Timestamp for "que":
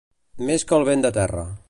0.71-0.79